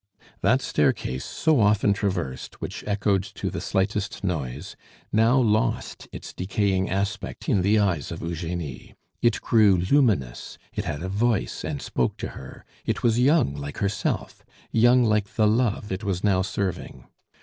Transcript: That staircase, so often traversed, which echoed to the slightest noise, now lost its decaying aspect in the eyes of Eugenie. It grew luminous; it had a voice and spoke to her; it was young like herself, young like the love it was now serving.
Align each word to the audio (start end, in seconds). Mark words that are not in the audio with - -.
That 0.41 0.63
staircase, 0.63 1.23
so 1.25 1.59
often 1.59 1.93
traversed, 1.93 2.59
which 2.59 2.83
echoed 2.87 3.21
to 3.35 3.51
the 3.51 3.61
slightest 3.61 4.23
noise, 4.23 4.75
now 5.13 5.37
lost 5.37 6.07
its 6.11 6.33
decaying 6.33 6.89
aspect 6.89 7.47
in 7.47 7.61
the 7.61 7.77
eyes 7.77 8.11
of 8.11 8.23
Eugenie. 8.23 8.95
It 9.21 9.39
grew 9.41 9.75
luminous; 9.77 10.57
it 10.73 10.85
had 10.85 11.03
a 11.03 11.07
voice 11.07 11.63
and 11.63 11.83
spoke 11.83 12.17
to 12.17 12.29
her; 12.29 12.65
it 12.83 13.03
was 13.03 13.19
young 13.19 13.53
like 13.53 13.77
herself, 13.77 14.43
young 14.71 15.03
like 15.03 15.35
the 15.35 15.45
love 15.45 15.91
it 15.91 16.03
was 16.03 16.23
now 16.23 16.41
serving. 16.41 17.05